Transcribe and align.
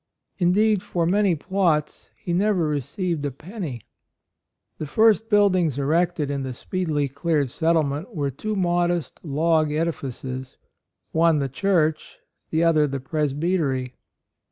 Indeed 0.39 0.81
for 0.81 1.05
many 1.05 1.35
plots 1.35 2.09
he 2.17 2.33
never 2.33 2.67
received 2.67 3.23
a 3.23 3.29
penny. 3.29 3.81
The 4.79 4.87
first 4.87 5.29
buildings 5.29 5.77
erected 5.77 6.31
in 6.31 6.41
the 6.41 6.53
speedily 6.53 7.07
cleared 7.07 7.51
settlement 7.51 8.15
were 8.15 8.31
two 8.31 8.55
modest 8.55 9.19
log 9.23 9.71
edifices,— 9.71 10.25
AND 10.25 10.37
MOTHER. 10.39 10.47
85 10.47 10.59
one 11.19 11.37
the 11.37 11.49
church, 11.49 12.17
the 12.49 12.63
other 12.63 12.87
the 12.87 12.99
presbytery. 12.99 13.93